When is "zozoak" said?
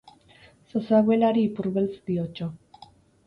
0.69-1.05